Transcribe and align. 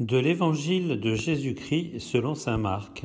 De 0.00 0.18
l'Évangile 0.18 0.98
de 0.98 1.14
Jésus-Christ 1.14 2.00
selon 2.00 2.34
Saint 2.34 2.58
Marc. 2.58 3.04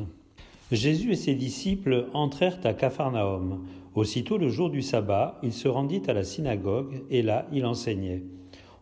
Jésus 0.71 1.11
et 1.11 1.15
ses 1.15 1.35
disciples 1.35 2.07
entrèrent 2.13 2.57
à 2.63 2.73
Capharnaüm. 2.73 3.59
Aussitôt 3.93 4.39
le 4.39 4.49
jour 4.49 4.71
du 4.71 4.81
sabbat, 4.81 5.37
il 5.43 5.53
se 5.53 5.67
rendit 5.67 6.01
à 6.07 6.13
la 6.13 6.23
synagogue 6.23 7.03
et 7.11 7.21
là 7.21 7.45
il 7.53 7.67
enseignait. 7.67 8.23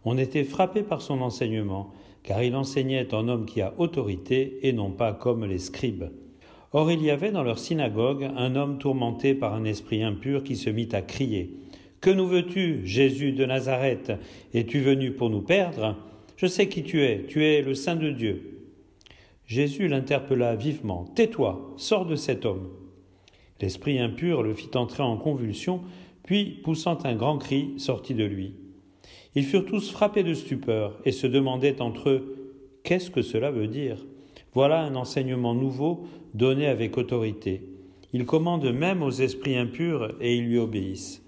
On 0.05 0.17
était 0.17 0.45
frappé 0.45 0.83
par 0.83 1.01
son 1.01 1.19
enseignement, 1.19 1.91
car 2.23 2.41
il 2.43 2.55
enseignait 2.55 3.13
en 3.13 3.27
homme 3.27 3.45
qui 3.45 3.59
a 3.59 3.73
autorité 3.77 4.59
et 4.61 4.71
non 4.71 4.91
pas 4.91 5.11
comme 5.11 5.43
les 5.43 5.59
scribes. 5.59 6.09
Or 6.71 6.89
il 6.89 7.03
y 7.03 7.11
avait 7.11 7.33
dans 7.33 7.43
leur 7.43 7.59
synagogue 7.59 8.29
un 8.37 8.55
homme 8.55 8.77
tourmenté 8.77 9.33
par 9.33 9.53
un 9.53 9.65
esprit 9.65 10.01
impur 10.01 10.45
qui 10.45 10.55
se 10.55 10.69
mit 10.69 10.87
à 10.93 11.01
crier. 11.01 11.57
Que 11.99 12.09
nous 12.11 12.27
veux-tu, 12.27 12.87
Jésus 12.87 13.33
de 13.33 13.43
Nazareth? 13.43 14.13
Es-tu 14.53 14.79
venu 14.79 15.11
pour 15.11 15.29
nous 15.29 15.41
perdre? 15.41 15.97
Je 16.37 16.45
sais 16.45 16.69
qui 16.69 16.83
tu 16.83 17.01
es, 17.01 17.25
tu 17.25 17.43
es 17.43 17.63
le 17.63 17.73
Saint 17.73 17.95
de 17.95 18.11
Dieu. 18.11 18.61
Jésus 19.47 19.87
l'interpella 19.87 20.55
vivement. 20.55 21.05
Tais-toi, 21.15 21.73
sors 21.77 22.05
de 22.05 22.15
cet 22.15 22.45
homme. 22.45 22.69
L'esprit 23.59 23.99
impur 23.99 24.43
le 24.43 24.53
fit 24.53 24.69
entrer 24.75 25.01
en 25.01 25.17
convulsion, 25.17 25.81
puis, 26.23 26.59
poussant 26.63 26.99
un 27.05 27.15
grand 27.15 27.39
cri, 27.39 27.73
sortit 27.77 28.13
de 28.13 28.23
lui. 28.23 28.53
Ils 29.33 29.45
furent 29.45 29.65
tous 29.65 29.89
frappés 29.89 30.23
de 30.23 30.35
stupeur 30.35 30.99
et 31.05 31.11
se 31.11 31.25
demandaient 31.25 31.81
entre 31.81 32.09
eux 32.09 32.37
Qu'est-ce 32.83 33.09
que 33.09 33.21
cela 33.23 33.49
veut 33.49 33.67
dire? 33.67 34.05
Voilà 34.53 34.81
un 34.81 34.95
enseignement 34.95 35.55
nouveau 35.55 36.05
donné 36.33 36.67
avec 36.67 36.97
autorité. 36.97 37.63
Il 38.13 38.25
commande 38.25 38.71
même 38.71 39.01
aux 39.01 39.11
esprits 39.11 39.57
impurs 39.57 40.13
et 40.21 40.37
ils 40.37 40.45
lui 40.45 40.57
obéissent. 40.57 41.21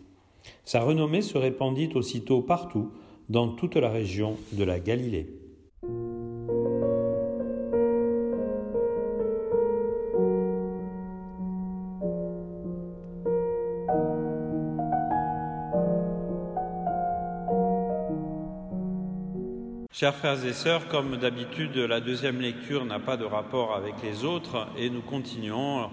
Sa 0.66 0.82
renommée 0.82 1.22
se 1.22 1.38
répandit 1.38 1.90
aussitôt 1.96 2.42
partout, 2.42 2.92
dans 3.30 3.50
toute 3.50 3.76
la 3.76 3.90
région 3.90 4.38
de 4.54 4.64
la 4.64 4.80
Galilée. 4.80 5.28
Chers 19.92 20.16
frères 20.16 20.46
et 20.46 20.54
sœurs, 20.54 20.88
comme 20.88 21.18
d'habitude, 21.18 21.76
la 21.76 22.00
deuxième 22.00 22.40
lecture 22.40 22.86
n'a 22.86 23.00
pas 23.00 23.18
de 23.18 23.26
rapport 23.26 23.76
avec 23.76 23.96
les 24.02 24.24
autres 24.24 24.68
et 24.78 24.90
nous 24.90 25.02
continuons 25.02 25.90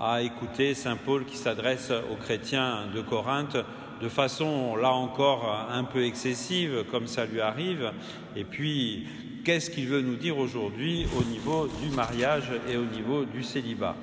à 0.00 0.22
écouter 0.22 0.72
Saint 0.72 0.96
Paul 0.96 1.26
qui 1.26 1.36
s'adresse 1.36 1.92
aux 2.10 2.16
chrétiens 2.16 2.86
de 2.94 3.02
Corinthe 3.02 3.58
de 4.02 4.08
façon, 4.08 4.74
là 4.74 4.90
encore, 4.90 5.68
un 5.70 5.84
peu 5.84 6.04
excessive, 6.04 6.84
comme 6.90 7.06
ça 7.06 7.24
lui 7.24 7.40
arrive. 7.40 7.92
Et 8.34 8.42
puis, 8.42 9.06
qu'est-ce 9.44 9.70
qu'il 9.70 9.86
veut 9.86 10.00
nous 10.00 10.16
dire 10.16 10.38
aujourd'hui 10.38 11.06
au 11.16 11.22
niveau 11.24 11.68
du 11.80 11.94
mariage 11.94 12.50
et 12.68 12.76
au 12.76 12.84
niveau 12.84 13.24
du 13.24 13.44
célibat? 13.44 13.94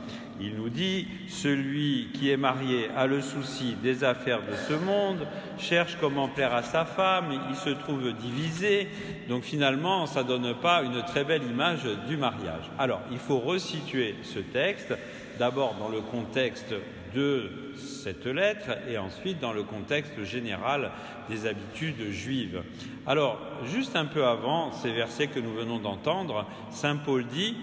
Il 0.41 0.55
nous 0.55 0.69
dit, 0.69 1.05
celui 1.27 2.07
qui 2.13 2.31
est 2.31 2.37
marié 2.37 2.87
a 2.95 3.07
le 3.07 3.21
souci 3.21 3.75
des 3.83 4.05
affaires 4.05 4.39
de 4.39 4.55
ce 4.69 4.73
monde, 4.73 5.27
cherche 5.57 5.97
comment 5.99 6.29
plaire 6.29 6.55
à 6.55 6.63
sa 6.63 6.85
femme, 6.85 7.25
il 7.49 7.55
se 7.57 7.71
trouve 7.71 8.13
divisé, 8.13 8.87
donc 9.27 9.43
finalement, 9.43 10.05
ça 10.05 10.23
donne 10.23 10.53
pas 10.55 10.81
une 10.81 11.03
très 11.03 11.25
belle 11.25 11.43
image 11.43 11.83
du 12.07 12.15
mariage. 12.15 12.71
Alors, 12.77 13.01
il 13.11 13.17
faut 13.17 13.39
resituer 13.39 14.15
ce 14.23 14.39
texte, 14.39 14.93
d'abord 15.37 15.75
dans 15.77 15.89
le 15.89 15.99
contexte 15.99 16.73
de 17.13 17.49
cette 17.75 18.25
lettre 18.25 18.77
et 18.89 18.97
ensuite 18.97 19.39
dans 19.39 19.53
le 19.53 19.63
contexte 19.63 20.23
général 20.23 20.91
des 21.29 21.45
habitudes 21.45 22.11
juives. 22.11 22.63
Alors, 23.07 23.39
juste 23.65 23.95
un 23.95 24.05
peu 24.05 24.25
avant 24.25 24.71
ces 24.71 24.91
versets 24.91 25.27
que 25.27 25.39
nous 25.39 25.53
venons 25.53 25.79
d'entendre, 25.79 26.45
Saint 26.71 26.97
Paul 26.97 27.25
dit, 27.25 27.55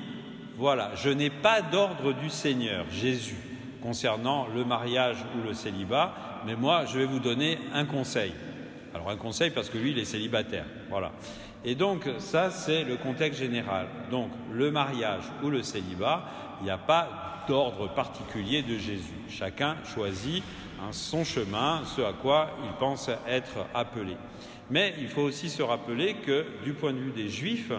voilà, 0.57 0.93
je 0.97 1.11
n'ai 1.11 1.31
pas 1.31 1.61
d'ordre 1.63 2.13
du 2.13 2.31
Seigneur, 2.31 2.87
Jésus, 2.91 3.37
concernant 3.83 4.47
le 4.55 4.65
mariage 4.65 5.19
ou 5.37 5.47
le 5.47 5.55
célibat, 5.55 6.15
mais 6.47 6.57
moi, 6.57 6.85
je 6.87 6.99
vais 6.99 7.05
vous 7.05 7.21
donner 7.21 7.59
un 7.75 7.85
conseil. 7.85 8.33
Alors 8.95 9.11
un 9.11 9.17
conseil 9.17 9.51
parce 9.51 9.69
que 9.69 9.77
lui, 9.77 9.91
il 9.91 9.99
est 9.99 10.07
célibataire. 10.07 10.65
Voilà. 10.89 11.13
Et 11.65 11.75
donc 11.75 12.09
ça, 12.19 12.51
c'est 12.51 12.85
le 12.85 12.97
contexte 12.97 13.41
général. 13.41 13.87
Donc 14.11 14.31
le 14.53 14.71
mariage 14.71 15.25
ou 15.43 15.51
le 15.51 15.63
célibat, 15.63 16.25
il 16.61 16.65
n'y 16.65 16.71
a 16.71 16.79
pas 16.79 17.45
d'ordre 17.49 17.93
particulier 17.93 18.63
de 18.63 18.77
Jésus. 18.79 19.15
Chacun 19.29 19.77
choisit 19.85 20.43
son 20.91 21.25
chemin, 21.25 21.83
ce 21.85 22.03
à 22.03 22.13
quoi 22.13 22.51
il 22.65 22.73
pense 22.79 23.11
être 23.27 23.67
appelé. 23.75 24.17
Mais 24.71 24.95
il 24.99 25.09
faut 25.09 25.23
aussi 25.23 25.49
se 25.49 25.63
rappeler 25.63 26.15
que 26.15 26.45
du 26.65 26.73
point 26.73 26.93
de 26.93 26.99
vue 26.99 27.13
des 27.13 27.29
Juifs, 27.29 27.73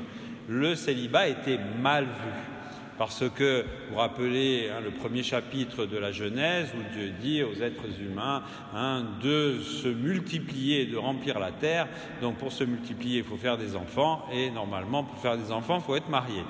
le 0.48 0.76
célibat 0.76 1.28
était 1.28 1.60
mal 1.82 2.06
vu. 2.06 2.57
Parce 2.98 3.30
que, 3.30 3.64
vous 3.92 3.98
rappelez 3.98 4.70
hein, 4.70 4.82
le 4.84 4.90
premier 4.90 5.22
chapitre 5.22 5.86
de 5.86 5.98
la 5.98 6.12
Genèse 6.12 6.70
où 6.76 6.98
Dieu 6.98 7.14
dit 7.22 7.44
aux 7.44 7.62
êtres 7.62 7.86
humains 8.02 8.42
hein, 8.74 9.06
de 9.22 9.60
se 9.62 9.88
multiplier, 9.88 10.88
de 10.88 10.98
remplir 10.98 11.38
la 11.38 11.52
terre. 11.52 11.88
Donc 12.22 12.38
pour 12.38 12.52
se 12.52 12.64
multiplier, 12.64 13.20
il 13.20 13.24
faut 13.24 13.38
faire 13.38 13.58
des 13.58 13.76
enfants 13.76 14.26
et 14.34 14.50
normalement 14.50 15.04
pour 15.04 15.20
faire 15.20 15.38
des 15.38 15.52
enfants, 15.52 15.78
il 15.78 15.84
faut 15.84 15.96
être 15.96 16.10
marié. 16.10 16.42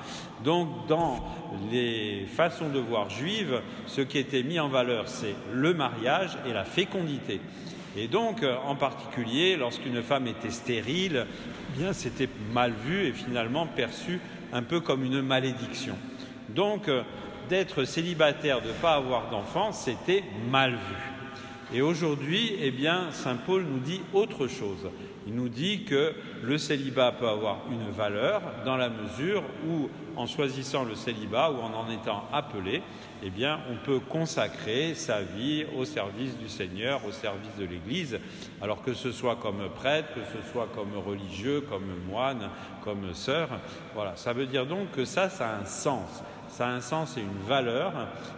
Donc 0.46 0.88
dans 0.88 1.22
les 1.70 2.26
façons 2.28 2.70
de 2.70 2.80
voir 2.80 3.10
juives, 3.10 3.62
ce 3.86 4.00
qui 4.00 4.18
était 4.18 4.44
mis 4.44 4.60
en 4.60 4.70
valeur, 4.70 5.10
c'est 5.10 5.36
le 5.54 5.74
mariage 5.74 6.38
et 6.48 6.54
la 6.54 6.64
fécondité. 6.64 7.42
Et 7.98 8.08
donc, 8.08 8.46
en 8.66 8.76
particulier, 8.76 9.58
lorsqu'une 9.58 10.04
femme 10.04 10.28
était 10.28 10.52
stérile, 10.52 11.26
eh 11.26 11.80
bien 11.80 11.94
c'était 11.94 12.30
mal 12.54 12.72
vu 12.86 13.08
et 13.08 13.12
finalement 13.12 13.66
perçu 13.66 14.20
un 14.54 14.62
peu 14.62 14.80
comme 14.80 15.04
une 15.04 15.22
malédiction. 15.22 15.96
Donc, 16.58 16.88
euh, 16.88 17.04
d'être 17.50 17.84
célibataire, 17.86 18.64
de 18.64 18.70
ne 18.70 18.74
pas 18.74 18.96
avoir 18.96 19.30
d'enfants, 19.30 19.72
c'était 19.72 20.24
mal 20.50 20.72
vu. 20.72 20.96
Et 21.72 21.82
aujourd'hui, 21.82 22.56
eh 22.60 22.72
bien, 22.72 23.12
Saint 23.12 23.36
Paul 23.36 23.64
nous 23.64 23.80
dit 23.80 24.02
autre 24.12 24.48
chose. 24.48 24.90
Il 25.28 25.36
nous 25.36 25.50
dit 25.50 25.84
que 25.84 26.16
le 26.42 26.58
célibat 26.58 27.12
peut 27.12 27.28
avoir 27.28 27.58
une 27.70 27.92
valeur 27.92 28.42
dans 28.66 28.78
la 28.78 28.90
mesure 28.90 29.44
où, 29.68 29.90
en 30.16 30.26
choisissant 30.26 30.84
le 30.84 30.96
célibat 30.96 31.52
ou 31.52 31.58
en 31.58 31.74
en 31.74 31.92
étant 31.92 32.24
appelé, 32.34 32.82
eh 33.22 33.30
bien, 33.30 33.60
on 33.70 33.86
peut 33.86 34.00
consacrer 34.00 34.96
sa 34.96 35.22
vie 35.22 35.66
au 35.78 35.86
service 35.86 36.38
du 36.38 36.48
Seigneur, 36.48 37.02
au 37.06 37.12
service 37.12 37.56
de 37.60 37.66
l'Église, 37.66 38.20
alors 38.62 38.82
que 38.82 38.94
ce 38.94 39.12
soit 39.12 39.36
comme 39.36 39.70
prêtre, 39.76 40.14
que 40.16 40.22
ce 40.22 40.52
soit 40.52 40.70
comme 40.74 40.98
religieux, 41.06 41.62
comme 41.62 41.94
moine, 42.10 42.50
comme 42.84 43.14
sœur. 43.14 43.50
Voilà, 43.94 44.16
ça 44.16 44.34
veut 44.34 44.46
dire 44.46 44.66
donc 44.66 44.92
que 44.92 45.04
ça, 45.04 45.30
ça 45.30 45.50
a 45.50 45.60
un 45.60 45.66
sens 45.66 46.24
ça 46.50 46.68
a 46.68 46.72
un 46.72 46.82
sens 46.82 47.18
et 47.18 47.22
une 47.22 47.48
valeur. 47.48 47.94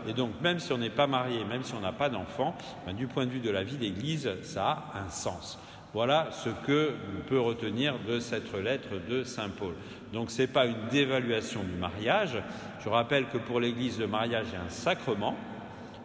Et 0.08 0.14
donc, 0.14 0.32
même 0.42 0.60
si 0.60 0.72
on 0.74 0.78
n'est 0.78 0.90
pas 0.90 1.08
marié, 1.08 1.44
même 1.46 1.64
si 1.64 1.74
on 1.74 1.80
n'a 1.80 1.92
pas 1.92 2.10
d'enfant, 2.10 2.56
ben, 2.86 2.94
du 2.94 3.08
point 3.08 3.26
de 3.26 3.32
vue 3.32 3.40
de 3.40 3.50
la 3.50 3.64
vie 3.64 3.78
d'Église, 3.78 4.30
ça 4.44 4.84
a 4.94 5.00
un 5.06 5.10
sens. 5.10 5.60
Voilà 5.94 6.28
ce 6.32 6.50
que 6.50 6.92
l'on 6.92 7.24
peut 7.28 7.40
retenir 7.40 7.96
de 8.08 8.20
cette 8.20 8.54
lettre 8.54 8.90
de 9.10 9.24
Saint 9.24 9.50
Paul. 9.50 9.74
Donc 10.14 10.30
ce 10.30 10.44
n'est 10.44 10.48
pas 10.48 10.68
une 10.68 10.88
dévaluation 10.92 11.64
du 11.64 11.74
mariage. 11.74 12.38
Je 12.84 12.90
rappelle 12.90 13.26
que 13.28 13.40
pour 13.40 13.60
l'Église, 13.60 14.00
le 14.00 14.06
mariage 14.06 14.46
est 14.54 14.58
un 14.58 14.70
sacrement, 14.70 15.36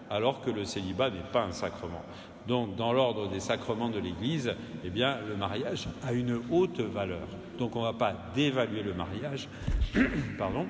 alors 0.08 0.40
que 0.40 0.50
le 0.50 0.64
célibat 0.64 1.10
n'est 1.10 1.30
pas 1.32 1.42
un 1.42 1.52
sacrement. 1.52 2.02
Donc 2.48 2.76
dans 2.76 2.94
l'ordre 2.94 3.28
des 3.28 3.40
sacrements 3.40 3.90
de 3.90 3.98
l'Église, 3.98 4.54
eh 4.84 4.90
bien 4.90 5.18
le 5.28 5.36
mariage 5.36 5.88
a 6.06 6.12
une 6.12 6.40
haute 6.50 6.80
valeur. 6.80 7.26
Donc 7.58 7.76
on 7.76 7.80
ne 7.80 7.86
va 7.86 7.92
pas 7.92 8.14
dévaluer 8.34 8.82
le 8.82 8.94
mariage, 8.94 9.48
pardon, 10.38 10.66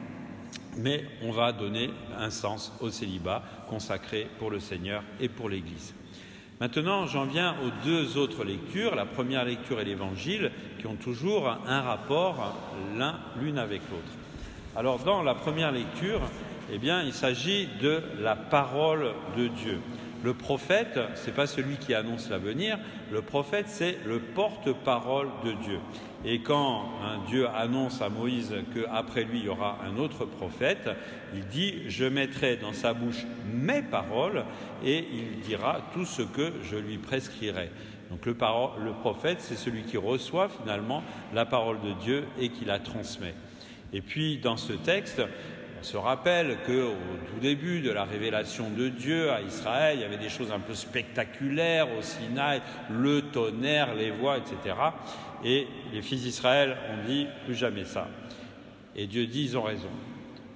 mais 0.77 1.05
on 1.23 1.31
va 1.31 1.53
donner 1.53 1.91
un 2.19 2.31
sens 2.31 2.73
au 2.81 2.91
célibat 2.91 3.43
consacré 3.69 4.27
pour 4.39 4.51
le 4.51 4.61
Seigneur 4.61 5.03
et 5.21 5.29
pour 5.29 5.49
l'Église. 5.49 5.95
Maintenant, 6.61 7.07
j'en 7.07 7.25
viens 7.25 7.57
aux 7.65 7.85
deux 7.85 8.17
autres 8.17 8.45
lectures, 8.45 8.95
la 8.95 9.07
première 9.07 9.45
lecture 9.45 9.81
et 9.81 9.85
l'Évangile, 9.85 10.53
qui 10.79 10.87
ont 10.87 10.95
toujours 10.95 11.49
un 11.49 11.81
rapport 11.81 12.55
l'un 12.97 13.19
l'une 13.41 13.59
avec 13.59 13.83
l'autre. 13.91 14.13
Alors, 14.77 15.01
dans 15.01 15.23
la 15.23 15.35
première 15.35 15.73
lecture, 15.73 16.21
eh 16.73 16.77
il 16.77 17.13
s'agit 17.13 17.69
de 17.81 18.03
la 18.21 18.37
parole 18.37 19.13
de 19.37 19.49
Dieu. 19.49 19.81
Le 20.25 20.33
prophète, 20.33 20.99
ce 21.17 21.27
n'est 21.27 21.37
pas 21.37 21.47
celui 21.47 21.77
qui 21.77 21.93
annonce 21.93 22.31
l'avenir, 22.31 22.79
le 23.13 23.21
prophète, 23.21 23.67
c'est 23.69 23.99
le 24.07 24.21
porte-parole 24.21 25.29
de 25.45 25.53
Dieu. 25.53 25.81
Et 26.25 26.41
quand 26.41 26.89
Dieu 27.29 27.47
annonce 27.55 28.01
à 28.01 28.09
Moïse 28.09 28.55
qu'après 28.73 29.25
lui 29.25 29.41
il 29.41 29.45
y 29.45 29.49
aura 29.51 29.79
un 29.87 29.99
autre 29.99 30.25
prophète, 30.25 30.89
il 31.35 31.47
dit 31.49 31.83
Je 31.89 32.07
mettrai 32.07 32.57
dans 32.57 32.73
sa 32.73 32.95
bouche 32.95 33.27
mes 33.53 33.83
paroles 33.83 34.45
et 34.83 35.05
il 35.13 35.41
dira 35.41 35.83
tout 35.93 36.07
ce 36.07 36.23
que 36.23 36.55
je 36.63 36.77
lui 36.77 36.97
prescrirai. 36.97 37.69
Donc 38.11 38.25
le, 38.25 38.33
prophète, 38.95 39.43
c'est 39.43 39.57
celui 39.57 39.83
qui 39.83 39.99
reçoit 39.99 40.49
finalement 40.49 41.03
la 41.35 41.45
parole 41.45 41.83
de 41.83 41.93
Dieu 42.03 42.25
et 42.41 42.49
qui 42.49 42.65
la 42.65 42.79
transmet. 42.79 43.35
Et 43.93 44.01
puis 44.01 44.39
dans 44.39 44.57
ce 44.57 44.73
texte, 44.73 45.21
se 45.85 45.97
rappelle 45.97 46.57
qu'au 46.67 46.95
tout 47.27 47.41
début 47.41 47.81
de 47.81 47.91
la 47.91 48.05
révélation 48.05 48.71
de 48.71 48.89
Dieu 48.89 49.31
à 49.31 49.43
Israël, 49.43 49.99
il 49.99 50.01
y 50.01 50.05
avait 50.05 50.17
des 50.17 50.31
choses 50.31 50.51
un 50.51 50.59
peu 50.59 50.75
spectaculaires 50.75 51.89
au 51.97 52.01
Sinaï, 52.01 52.63
le 52.91 53.21
tonnerre, 53.21 53.95
les 53.95 54.11
voix, 54.11 54.39
etc. 54.39 54.77
Et 55.45 55.67
les 55.93 56.01
fils 56.01 56.23
d'Israël 56.23 56.77
ont 56.91 57.07
dit 57.07 57.27
plus 57.45 57.55
jamais 57.55 57.85
ça. 57.85 58.09
Et 58.97 59.07
Dieu 59.07 59.27
dit, 59.27 59.45
ils 59.45 59.59
ont 59.59 59.63
raison. 59.63 59.91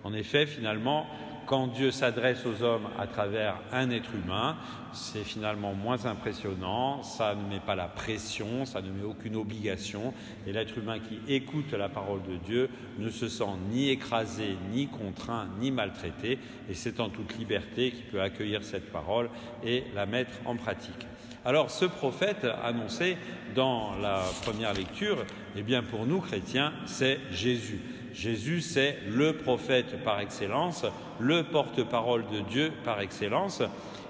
En 0.03 0.15
effet, 0.15 0.47
finalement, 0.47 1.07
quand 1.49 1.67
Dieu 1.67 1.91
s'adresse 1.91 2.45
aux 2.45 2.63
hommes 2.63 2.89
à 2.99 3.07
travers 3.07 3.57
un 3.73 3.89
être 3.91 4.11
humain, 4.15 4.57
c'est 4.93 5.25
finalement 5.25 5.73
moins 5.73 6.05
impressionnant, 6.05 7.03
ça 7.03 7.35
ne 7.35 7.49
met 7.49 7.61
pas 7.61 7.75
la 7.75 7.87
pression, 7.87 8.67
ça 8.67 8.83
ne 8.83 8.91
met 8.91 9.03
aucune 9.03 9.35
obligation, 9.35 10.13
et 10.47 10.53
l'être 10.53 10.77
humain 10.77 10.99
qui 10.99 11.21
écoute 11.27 11.73
la 11.73 11.89
parole 11.89 12.21
de 12.29 12.37
Dieu 12.37 12.69
ne 12.99 13.09
se 13.09 13.29
sent 13.29 13.45
ni 13.71 13.89
écrasé, 13.89 14.59
ni 14.73 14.89
contraint, 14.89 15.49
ni 15.59 15.71
maltraité, 15.71 16.39
et 16.69 16.75
c'est 16.75 17.01
en 17.01 17.09
toute 17.09 17.39
liberté 17.39 17.93
qu'il 17.93 18.05
peut 18.05 18.21
accueillir 18.21 18.63
cette 18.63 18.93
parole 18.93 19.31
et 19.65 19.85
la 19.95 20.05
mettre 20.05 20.33
en 20.45 20.55
pratique. 20.55 21.07
Alors 21.47 21.71
ce 21.71 21.87
prophète 21.87 22.47
annoncé 22.63 23.17
dans 23.55 23.97
la 24.03 24.23
première 24.43 24.75
lecture, 24.75 25.25
eh 25.57 25.63
bien 25.63 25.83
pour 25.83 26.05
nous 26.05 26.21
chrétiens, 26.21 26.75
c'est 26.85 27.19
Jésus. 27.31 27.81
Jésus, 28.19 28.63
c'est 28.63 28.99
le 29.09 29.35
prophète 29.35 30.03
par 30.03 30.19
excellence, 30.19 30.85
le 31.21 31.45
porte-parole 31.45 32.25
de 32.33 32.41
Dieu 32.41 32.73
par 32.83 33.01
excellence, 33.01 33.63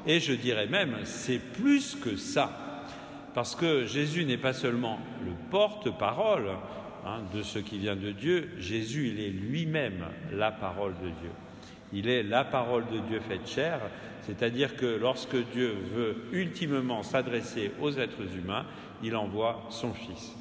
et 0.06 0.18
je 0.18 0.32
dirais 0.32 0.66
même, 0.66 0.96
c'est 1.04 1.38
plus 1.38 1.94
que 1.94 2.16
ça, 2.16 2.86
parce 3.34 3.54
que 3.54 3.84
Jésus 3.84 4.24
n'est 4.24 4.38
pas 4.38 4.54
seulement 4.54 4.98
le 5.26 5.32
porte-parole 5.50 6.48
hein, 7.04 7.20
de 7.34 7.42
ce 7.42 7.58
qui 7.58 7.76
vient 7.76 7.96
de 7.96 8.10
Dieu, 8.12 8.48
Jésus, 8.58 9.08
il 9.08 9.20
est 9.20 9.28
lui-même 9.28 10.06
la 10.32 10.52
parole 10.52 10.94
de 11.02 11.08
Dieu. 11.08 11.30
Il 11.92 12.08
est 12.08 12.22
la 12.22 12.44
parole 12.44 12.84
de 12.90 13.00
Dieu 13.00 13.20
faite 13.20 13.46
chair, 13.46 13.78
c'est-à-dire 14.22 14.76
que 14.76 14.86
lorsque 14.86 15.36
Dieu 15.52 15.74
veut 15.94 16.16
ultimement 16.32 17.02
s'adresser 17.02 17.72
aux 17.78 17.92
êtres 17.92 18.36
humains, 18.42 18.64
il 19.02 19.14
envoie 19.16 19.66
son 19.68 19.92
Fils. 19.92 20.34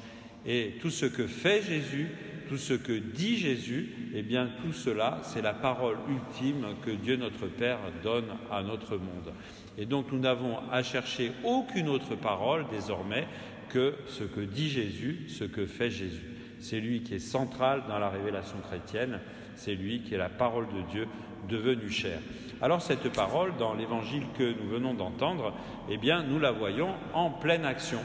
Et 0.46 0.76
tout 0.80 0.90
ce 0.90 1.04
que 1.04 1.26
fait 1.26 1.60
Jésus, 1.60 2.08
tout 2.48 2.56
ce 2.56 2.74
que 2.74 2.92
dit 2.92 3.36
Jésus, 3.36 3.90
eh 4.14 4.22
bien 4.22 4.48
tout 4.62 4.72
cela, 4.72 5.20
c'est 5.22 5.42
la 5.42 5.54
parole 5.54 5.96
ultime 6.08 6.74
que 6.82 6.90
Dieu 6.90 7.16
notre 7.16 7.46
Père 7.46 7.78
donne 8.02 8.30
à 8.50 8.62
notre 8.62 8.96
monde. 8.96 9.32
Et 9.76 9.86
donc 9.86 10.10
nous 10.12 10.18
n'avons 10.18 10.58
à 10.70 10.82
chercher 10.82 11.32
aucune 11.44 11.88
autre 11.88 12.16
parole 12.16 12.66
désormais 12.70 13.26
que 13.68 13.94
ce 14.06 14.24
que 14.24 14.40
dit 14.40 14.68
Jésus, 14.68 15.26
ce 15.28 15.44
que 15.44 15.66
fait 15.66 15.90
Jésus. 15.90 16.26
C'est 16.58 16.80
lui 16.80 17.02
qui 17.02 17.14
est 17.14 17.20
central 17.20 17.84
dans 17.88 17.98
la 17.98 18.08
révélation 18.08 18.58
chrétienne, 18.58 19.20
c'est 19.54 19.74
lui 19.74 20.00
qui 20.00 20.14
est 20.14 20.18
la 20.18 20.28
parole 20.28 20.66
de 20.68 20.82
Dieu 20.90 21.06
devenue 21.48 21.90
chair. 21.90 22.18
Alors 22.60 22.82
cette 22.82 23.12
parole, 23.12 23.52
dans 23.58 23.74
l'évangile 23.74 24.24
que 24.36 24.54
nous 24.60 24.68
venons 24.68 24.94
d'entendre, 24.94 25.54
eh 25.88 25.96
bien 25.96 26.24
nous 26.24 26.40
la 26.40 26.50
voyons 26.50 26.94
en 27.14 27.30
pleine 27.30 27.64
action. 27.64 28.00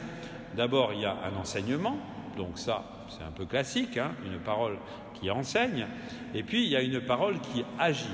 D'abord, 0.56 0.94
il 0.94 1.02
y 1.02 1.06
a 1.06 1.18
un 1.26 1.40
enseignement, 1.40 1.98
donc 2.38 2.60
ça, 2.60 2.93
c'est 3.18 3.24
un 3.24 3.32
peu 3.32 3.46
classique, 3.46 3.98
hein, 3.98 4.12
une 4.26 4.40
parole 4.40 4.78
qui 5.14 5.30
enseigne, 5.30 5.88
et 6.34 6.44
puis 6.44 6.64
il 6.64 6.70
y 6.70 6.76
a 6.76 6.82
une 6.82 7.02
parole 7.02 7.40
qui 7.40 7.64
agit. 7.80 8.06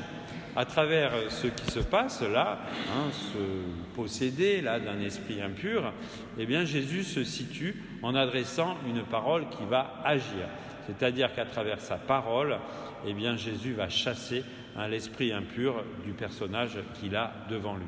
À 0.56 0.66
travers 0.66 1.12
ce 1.30 1.48
qui 1.48 1.72
se 1.72 1.80
passe 1.80 2.22
là, 2.22 2.60
hein, 2.90 3.12
ce 3.12 3.38
possédé 3.96 4.62
là 4.62 4.80
d'un 4.80 5.00
esprit 5.00 5.42
impur, 5.42 5.94
eh 6.38 6.46
bien 6.46 6.66
Jésus 6.66 7.04
se 7.04 7.24
situe 7.24 7.84
en 8.01 8.16
adressant 8.16 8.75
une 8.88 9.04
parole 9.04 9.48
qui 9.50 9.63
va 9.69 10.01
agir. 10.04 10.48
C'est-à-dire 10.88 11.34
qu'à 11.34 11.46
travers 11.46 11.80
sa 11.80 11.98
parole, 11.98 12.57
eh 13.06 13.13
Jésus 13.38 13.74
va 13.74 13.90
chasser 13.90 14.44
l'esprit 14.90 15.31
impur 15.31 15.84
du 16.04 16.13
personnage 16.13 16.80
qu'il 17.00 17.16
a 17.16 17.31
devant 17.50 17.75
lui. 17.75 17.86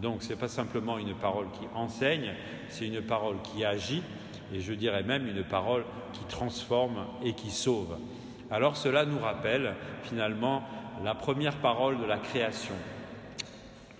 Donc 0.00 0.22
ce 0.22 0.30
n'est 0.30 0.36
pas 0.36 0.48
simplement 0.48 0.98
une 0.98 1.14
parole 1.14 1.46
qui 1.52 1.66
enseigne, 1.74 2.32
c'est 2.68 2.86
une 2.86 3.02
parole 3.02 3.36
qui 3.42 3.64
agit 3.64 4.02
et 4.52 4.60
je 4.60 4.72
dirais 4.72 5.02
même 5.02 5.26
une 5.26 5.44
parole 5.44 5.84
qui 6.12 6.24
transforme 6.24 7.06
et 7.22 7.34
qui 7.34 7.50
sauve. 7.50 7.98
Alors 8.50 8.76
cela 8.76 9.04
nous 9.04 9.18
rappelle 9.18 9.74
finalement 10.02 10.64
la 11.04 11.14
première 11.14 11.56
parole 11.56 11.98
de 11.98 12.04
la 12.04 12.18
création. 12.18 12.74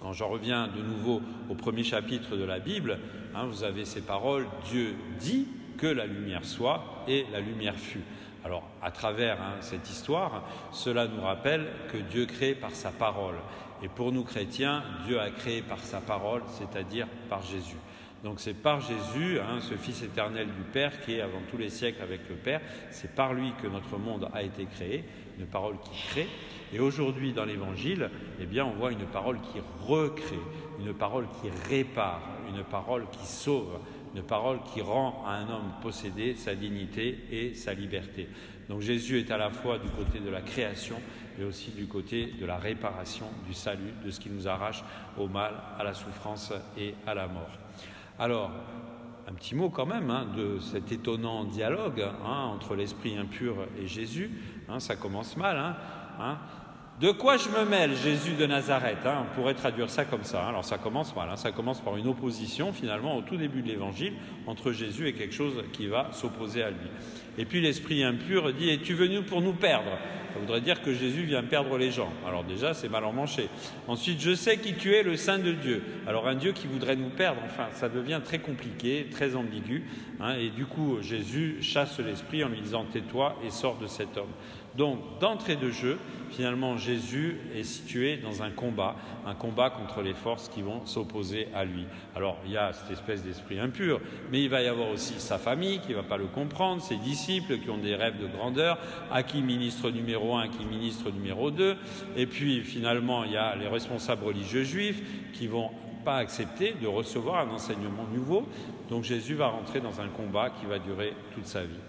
Quand 0.00 0.12
j'en 0.12 0.28
reviens 0.28 0.68
de 0.68 0.80
nouveau 0.80 1.20
au 1.50 1.54
premier 1.54 1.82
chapitre 1.82 2.36
de 2.36 2.44
la 2.44 2.60
Bible, 2.60 2.98
hein, 3.34 3.46
vous 3.46 3.64
avez 3.64 3.84
ces 3.84 4.00
paroles, 4.00 4.46
Dieu 4.64 4.94
dit 5.18 5.48
que 5.76 5.86
la 5.86 6.06
lumière 6.06 6.44
soit 6.44 7.04
et 7.08 7.26
la 7.32 7.40
lumière 7.40 7.76
fut. 7.76 8.02
Alors, 8.44 8.62
à 8.80 8.90
travers 8.90 9.42
hein, 9.42 9.56
cette 9.60 9.90
histoire, 9.90 10.44
cela 10.72 11.08
nous 11.08 11.20
rappelle 11.20 11.66
que 11.92 11.98
Dieu 11.98 12.26
crée 12.26 12.54
par 12.54 12.70
sa 12.70 12.90
parole. 12.90 13.36
Et 13.82 13.88
pour 13.88 14.12
nous 14.12 14.24
chrétiens, 14.24 14.82
Dieu 15.06 15.20
a 15.20 15.30
créé 15.30 15.62
par 15.62 15.80
sa 15.80 16.00
parole, 16.00 16.42
c'est-à-dire 16.46 17.06
par 17.28 17.42
Jésus. 17.42 17.76
Donc 18.24 18.40
c'est 18.40 18.54
par 18.54 18.80
Jésus, 18.80 19.38
hein, 19.38 19.60
ce 19.60 19.74
Fils 19.74 20.02
éternel 20.02 20.48
du 20.48 20.64
Père, 20.72 21.00
qui 21.02 21.14
est 21.14 21.20
avant 21.20 21.40
tous 21.50 21.56
les 21.56 21.70
siècles 21.70 22.02
avec 22.02 22.28
le 22.28 22.34
Père, 22.34 22.60
c'est 22.90 23.14
par 23.14 23.32
lui 23.32 23.52
que 23.62 23.68
notre 23.68 23.96
monde 23.96 24.28
a 24.34 24.42
été 24.42 24.64
créé, 24.64 25.04
une 25.38 25.46
parole 25.46 25.76
qui 25.78 26.08
crée. 26.08 26.28
Et 26.72 26.80
aujourd'hui, 26.80 27.32
dans 27.32 27.44
l'Évangile, 27.44 28.10
eh 28.40 28.46
bien, 28.46 28.64
on 28.64 28.72
voit 28.72 28.90
une 28.90 29.06
parole 29.06 29.38
qui 29.40 29.60
recrée, 29.86 30.40
une 30.80 30.92
parole 30.92 31.26
qui 31.40 31.48
répare, 31.68 32.20
une 32.48 32.64
parole 32.64 33.06
qui 33.12 33.24
sauve, 33.24 33.78
une 34.16 34.22
parole 34.22 34.58
qui 34.72 34.80
rend 34.80 35.24
à 35.24 35.34
un 35.34 35.48
homme 35.48 35.72
possédé 35.80 36.34
sa 36.34 36.56
dignité 36.56 37.18
et 37.30 37.54
sa 37.54 37.72
liberté. 37.72 38.28
Donc 38.68 38.80
Jésus 38.80 39.20
est 39.20 39.30
à 39.30 39.38
la 39.38 39.50
fois 39.50 39.78
du 39.78 39.88
côté 39.90 40.18
de 40.18 40.28
la 40.28 40.40
création 40.40 40.96
et 41.40 41.44
aussi 41.44 41.70
du 41.70 41.86
côté 41.86 42.34
de 42.38 42.44
la 42.44 42.56
réparation, 42.56 43.26
du 43.46 43.54
salut, 43.54 43.92
de 44.04 44.10
ce 44.10 44.18
qui 44.18 44.28
nous 44.28 44.48
arrache 44.48 44.82
au 45.16 45.28
mal, 45.28 45.54
à 45.78 45.84
la 45.84 45.94
souffrance 45.94 46.52
et 46.76 46.94
à 47.06 47.14
la 47.14 47.28
mort. 47.28 47.67
Alors, 48.20 48.50
un 49.28 49.32
petit 49.32 49.54
mot 49.54 49.70
quand 49.70 49.86
même 49.86 50.10
hein, 50.10 50.26
de 50.36 50.58
cet 50.58 50.90
étonnant 50.90 51.44
dialogue 51.44 52.00
hein, 52.00 52.50
entre 52.52 52.74
l'esprit 52.74 53.16
impur 53.16 53.54
et 53.80 53.86
Jésus. 53.86 54.32
Hein, 54.68 54.80
ça 54.80 54.96
commence 54.96 55.36
mal. 55.36 55.76
De 57.00 57.12
quoi 57.12 57.36
je 57.36 57.48
me 57.48 57.64
mêle, 57.64 57.94
Jésus 57.94 58.32
de 58.32 58.44
Nazareth 58.44 58.98
On 59.06 59.32
pourrait 59.36 59.54
traduire 59.54 59.88
ça 59.88 60.04
comme 60.04 60.24
ça. 60.24 60.48
Alors 60.48 60.64
ça 60.64 60.78
commence 60.78 61.14
mal. 61.14 61.28
Ça 61.36 61.52
commence 61.52 61.80
par 61.80 61.96
une 61.96 62.08
opposition 62.08 62.72
finalement 62.72 63.16
au 63.16 63.22
tout 63.22 63.36
début 63.36 63.62
de 63.62 63.68
l'évangile 63.68 64.14
entre 64.48 64.72
Jésus 64.72 65.06
et 65.06 65.12
quelque 65.12 65.34
chose 65.34 65.62
qui 65.72 65.86
va 65.86 66.08
s'opposer 66.10 66.64
à 66.64 66.70
lui. 66.70 66.88
Et 67.38 67.44
puis 67.44 67.60
l'esprit 67.60 68.02
impur 68.02 68.52
dit 68.52 68.70
Es-tu 68.70 68.94
venu 68.94 69.22
pour 69.22 69.40
nous 69.42 69.52
perdre? 69.52 69.92
Ça 70.34 70.40
voudrait 70.40 70.60
dire 70.60 70.82
que 70.82 70.92
Jésus 70.92 71.22
vient 71.22 71.44
perdre 71.44 71.78
les 71.78 71.90
gens. 71.92 72.12
Alors 72.26 72.42
déjà, 72.44 72.74
c'est 72.74 72.88
mal 72.88 73.04
en 73.04 73.12
manché. 73.12 73.48
Ensuite, 73.86 74.20
je 74.20 74.34
sais 74.34 74.58
qui 74.58 74.74
tu 74.74 74.94
es, 74.94 75.02
le 75.02 75.16
Saint 75.16 75.38
de 75.38 75.52
Dieu. 75.52 75.82
Alors 76.06 76.26
un 76.28 76.34
Dieu 76.34 76.52
qui 76.52 76.66
voudrait 76.66 76.96
nous 76.96 77.10
perdre, 77.10 77.40
enfin, 77.44 77.68
ça 77.72 77.88
devient 77.88 78.20
très 78.24 78.40
compliqué, 78.40 79.06
très 79.10 79.36
ambigu. 79.36 79.84
Hein, 80.20 80.34
et 80.34 80.50
du 80.50 80.66
coup, 80.66 80.98
Jésus 81.00 81.58
chasse 81.60 81.98
l'esprit 82.00 82.42
en 82.42 82.48
lui 82.48 82.60
disant 82.60 82.84
Tais-toi 82.92 83.36
et 83.46 83.50
sors 83.50 83.78
de 83.78 83.86
cet 83.86 84.16
homme. 84.16 84.32
Donc, 84.78 85.00
d'entrée 85.18 85.56
de 85.56 85.70
jeu, 85.70 85.98
finalement, 86.30 86.78
Jésus 86.78 87.36
est 87.52 87.64
situé 87.64 88.16
dans 88.18 88.44
un 88.44 88.50
combat, 88.50 88.94
un 89.26 89.34
combat 89.34 89.70
contre 89.70 90.02
les 90.02 90.14
forces 90.14 90.48
qui 90.48 90.62
vont 90.62 90.86
s'opposer 90.86 91.48
à 91.52 91.64
lui. 91.64 91.84
Alors, 92.14 92.38
il 92.44 92.52
y 92.52 92.56
a 92.56 92.72
cette 92.72 92.92
espèce 92.92 93.24
d'esprit 93.24 93.58
impur, 93.58 94.00
mais 94.30 94.40
il 94.40 94.48
va 94.48 94.62
y 94.62 94.68
avoir 94.68 94.90
aussi 94.90 95.14
sa 95.18 95.36
famille 95.36 95.80
qui 95.80 95.90
ne 95.90 95.96
va 95.96 96.04
pas 96.04 96.16
le 96.16 96.26
comprendre, 96.26 96.80
ses 96.80 96.94
disciples 96.94 97.58
qui 97.58 97.70
ont 97.70 97.78
des 97.78 97.96
rêves 97.96 98.22
de 98.22 98.28
grandeur, 98.28 98.78
à 99.10 99.24
qui 99.24 99.42
ministre 99.42 99.90
numéro 99.90 100.36
un, 100.36 100.46
qui 100.46 100.64
ministre 100.64 101.10
numéro 101.10 101.50
deux, 101.50 101.76
et 102.16 102.26
puis 102.26 102.60
finalement, 102.60 103.24
il 103.24 103.32
y 103.32 103.36
a 103.36 103.56
les 103.56 103.66
responsables 103.66 104.24
religieux 104.24 104.62
juifs 104.62 105.02
qui 105.32 105.48
vont 105.48 105.72
pas 106.04 106.18
accepter 106.18 106.76
de 106.80 106.86
recevoir 106.86 107.48
un 107.48 107.50
enseignement 107.50 108.06
nouveau. 108.14 108.46
Donc 108.88 109.02
Jésus 109.02 109.34
va 109.34 109.48
rentrer 109.48 109.80
dans 109.80 110.00
un 110.00 110.06
combat 110.06 110.50
qui 110.50 110.66
va 110.66 110.78
durer 110.78 111.14
toute 111.34 111.46
sa 111.46 111.64
vie. 111.64 111.80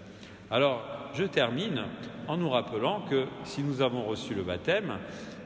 Alors, 0.52 0.82
je 1.14 1.22
termine 1.22 1.84
en 2.26 2.36
nous 2.36 2.50
rappelant 2.50 3.02
que 3.02 3.26
si 3.44 3.62
nous 3.62 3.82
avons 3.82 4.02
reçu 4.02 4.34
le 4.34 4.42
baptême, 4.42 4.98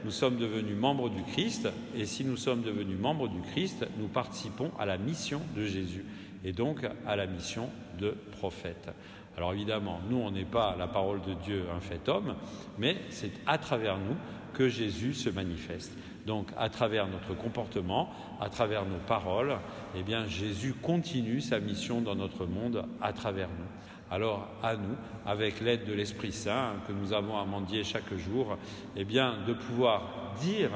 nous 0.03 0.09
sommes 0.09 0.37
devenus 0.37 0.75
membres 0.75 1.09
du 1.09 1.21
Christ, 1.21 1.69
et 1.95 2.05
si 2.05 2.25
nous 2.25 2.37
sommes 2.37 2.63
devenus 2.63 2.97
membres 2.97 3.27
du 3.27 3.39
Christ, 3.41 3.85
nous 3.99 4.07
participons 4.07 4.71
à 4.79 4.87
la 4.87 4.97
mission 4.97 5.41
de 5.55 5.63
Jésus, 5.63 6.05
et 6.43 6.53
donc 6.53 6.87
à 7.05 7.15
la 7.15 7.27
mission 7.27 7.69
de 7.99 8.15
prophète. 8.31 8.89
Alors 9.37 9.53
évidemment, 9.53 9.99
nous, 10.09 10.17
on 10.17 10.31
n'est 10.31 10.43
pas 10.43 10.75
la 10.75 10.87
parole 10.87 11.21
de 11.21 11.35
Dieu 11.35 11.65
un 11.75 11.81
fait 11.81 12.09
homme, 12.09 12.35
mais 12.79 12.97
c'est 13.09 13.33
à 13.45 13.59
travers 13.59 13.99
nous 13.99 14.15
que 14.53 14.69
Jésus 14.69 15.13
se 15.13 15.29
manifeste. 15.29 15.95
Donc 16.25 16.47
à 16.57 16.69
travers 16.69 17.07
notre 17.07 17.35
comportement, 17.35 18.09
à 18.41 18.49
travers 18.49 18.85
nos 18.85 18.97
paroles, 19.05 19.57
eh 19.95 20.01
bien 20.01 20.25
Jésus 20.25 20.73
continue 20.73 21.41
sa 21.41 21.59
mission 21.59 22.01
dans 22.01 22.15
notre 22.15 22.47
monde 22.47 22.85
à 23.01 23.13
travers 23.13 23.49
nous. 23.49 23.67
Alors 24.11 24.47
à 24.61 24.75
nous, 24.75 24.95
avec 25.25 25.61
l'aide 25.61 25.85
de 25.85 25.93
l'Esprit 25.93 26.31
Saint 26.31 26.73
que 26.87 26.93
nous 26.93 27.13
avons 27.13 27.37
à 27.37 27.45
mendier 27.45 27.83
chaque 27.83 28.13
jour, 28.15 28.57
eh 28.95 29.03
bien 29.03 29.37
de 29.47 29.53
pouvoir 29.53 30.35
dire 30.41 30.71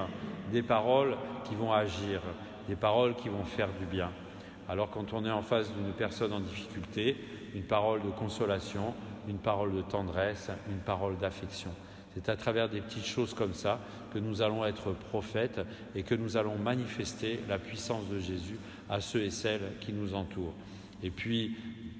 des 0.51 0.63
paroles 0.63 1.15
qui 1.45 1.55
vont 1.55 1.71
agir, 1.71 2.21
des 2.67 2.75
paroles 2.75 3.15
qui 3.15 3.29
vont 3.29 3.43
faire 3.43 3.69
du 3.79 3.85
bien. 3.85 4.09
Alors 4.67 4.89
quand 4.89 5.13
on 5.13 5.25
est 5.25 5.31
en 5.31 5.43
face 5.43 5.71
d'une 5.73 5.93
personne 5.93 6.33
en 6.33 6.39
difficulté, 6.39 7.17
une 7.53 7.63
parole 7.63 8.01
de 8.01 8.09
consolation, 8.09 8.93
une 9.27 9.37
parole 9.37 9.75
de 9.75 9.81
tendresse, 9.81 10.49
une 10.69 10.79
parole 10.79 11.17
d'affection. 11.17 11.71
C'est 12.13 12.29
à 12.29 12.35
travers 12.35 12.69
des 12.69 12.81
petites 12.81 13.05
choses 13.05 13.33
comme 13.33 13.53
ça 13.53 13.79
que 14.11 14.19
nous 14.19 14.41
allons 14.41 14.65
être 14.65 14.91
prophètes 14.91 15.61
et 15.95 16.01
que 16.01 16.15
nous 16.15 16.37
allons 16.37 16.57
manifester 16.57 17.39
la 17.47 17.59
puissance 17.59 18.07
de 18.09 18.19
Jésus 18.19 18.57
à 18.89 18.99
ceux 18.99 19.21
et 19.21 19.29
celles 19.29 19.73
qui 19.79 19.93
nous 19.93 20.15
entourent. 20.15 20.55
Et 21.03 21.11
puis, 21.11 21.55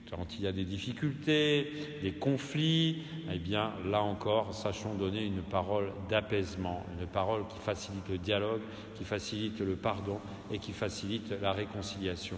Quand 0.10 0.36
il 0.39 0.46
y 0.46 0.48
a 0.48 0.51
des 0.51 0.63
difficultés, 0.63 1.72
des 2.01 2.13
conflits, 2.13 3.04
eh 3.32 3.38
bien, 3.38 3.74
là 3.86 4.01
encore, 4.01 4.56
sachons 4.56 4.96
donner 4.96 5.24
une 5.24 5.44
parole 5.44 5.92
d'apaisement, 6.10 6.84
une 7.00 7.06
parole 7.06 7.44
qui 7.48 7.60
facilite 7.60 8.10
le 8.10 8.18
dialogue, 8.18 8.62
qui 8.96 9.04
facilite 9.04 9.60
le 9.60 9.75
pardon 9.75 10.20
et 10.51 10.58
qui 10.58 10.72
facilite 10.72 11.32
la 11.42 11.51
réconciliation. 11.51 12.38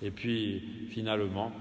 Et 0.00 0.10
puis, 0.10 0.88
finalement, 0.88 1.52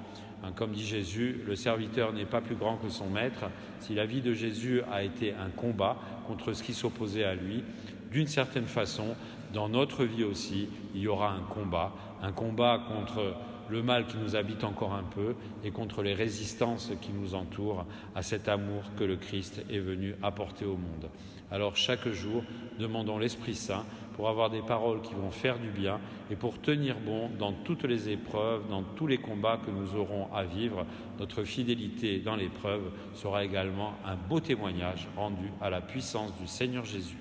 hein, 0.41 0.53
comme 0.55 0.71
dit 0.71 0.85
Jésus, 0.85 1.41
le 1.45 1.55
serviteur 1.57 2.13
n'est 2.13 2.25
pas 2.25 2.39
plus 2.39 2.55
grand 2.55 2.77
que 2.77 2.89
son 2.89 3.09
maître. 3.09 3.43
Si 3.81 3.93
la 3.93 4.05
vie 4.05 4.21
de 4.21 4.33
Jésus 4.33 4.81
a 4.89 5.03
été 5.03 5.33
un 5.33 5.49
combat 5.49 5.97
contre 6.27 6.53
ce 6.53 6.63
qui 6.63 6.73
s'opposait 6.73 7.25
à 7.25 7.35
lui, 7.35 7.63
d'une 8.09 8.27
certaine 8.27 8.65
façon, 8.65 9.15
dans 9.53 9.67
notre 9.67 10.05
vie 10.05 10.23
aussi, 10.23 10.69
il 10.95 11.01
y 11.01 11.07
aura 11.07 11.33
un 11.33 11.41
combat, 11.41 11.93
un 12.21 12.31
combat 12.31 12.81
contre 12.87 13.35
le 13.71 13.81
mal 13.81 14.05
qui 14.05 14.17
nous 14.17 14.35
habite 14.35 14.65
encore 14.65 14.93
un 14.93 15.03
peu 15.03 15.33
et 15.63 15.71
contre 15.71 16.03
les 16.03 16.13
résistances 16.13 16.91
qui 17.01 17.11
nous 17.13 17.35
entourent 17.35 17.85
à 18.15 18.21
cet 18.21 18.49
amour 18.49 18.83
que 18.97 19.05
le 19.05 19.15
Christ 19.15 19.63
est 19.69 19.79
venu 19.79 20.13
apporter 20.21 20.65
au 20.65 20.75
monde. 20.75 21.09
Alors 21.49 21.77
chaque 21.77 22.07
jour, 22.09 22.43
demandons 22.79 23.17
l'Esprit 23.17 23.55
Saint 23.55 23.85
pour 24.15 24.27
avoir 24.27 24.49
des 24.49 24.61
paroles 24.61 25.01
qui 25.01 25.13
vont 25.13 25.31
faire 25.31 25.57
du 25.57 25.69
bien 25.69 25.99
et 26.29 26.35
pour 26.35 26.59
tenir 26.59 26.97
bon 26.99 27.29
dans 27.39 27.53
toutes 27.53 27.85
les 27.85 28.09
épreuves, 28.09 28.67
dans 28.69 28.83
tous 28.83 29.07
les 29.07 29.17
combats 29.17 29.59
que 29.65 29.71
nous 29.71 29.95
aurons 29.95 30.27
à 30.33 30.43
vivre. 30.43 30.85
Notre 31.17 31.43
fidélité 31.43 32.19
dans 32.19 32.35
l'épreuve 32.35 32.91
sera 33.13 33.45
également 33.45 33.93
un 34.05 34.15
beau 34.15 34.41
témoignage 34.41 35.07
rendu 35.15 35.49
à 35.61 35.69
la 35.69 35.79
puissance 35.79 36.37
du 36.39 36.47
Seigneur 36.47 36.83
Jésus. 36.83 37.20